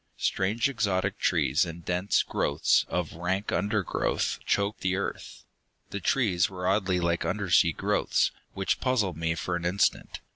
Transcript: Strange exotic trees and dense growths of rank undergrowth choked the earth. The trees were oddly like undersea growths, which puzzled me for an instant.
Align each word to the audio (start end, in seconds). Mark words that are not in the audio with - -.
Strange 0.17 0.67
exotic 0.67 1.19
trees 1.19 1.63
and 1.63 1.85
dense 1.85 2.23
growths 2.23 2.85
of 2.87 3.13
rank 3.13 3.51
undergrowth 3.51 4.39
choked 4.47 4.81
the 4.81 4.95
earth. 4.95 5.45
The 5.91 5.99
trees 5.99 6.49
were 6.49 6.65
oddly 6.67 6.99
like 6.99 7.23
undersea 7.23 7.71
growths, 7.71 8.31
which 8.53 8.79
puzzled 8.79 9.15
me 9.17 9.35
for 9.35 9.55
an 9.55 9.63
instant. 9.63 10.19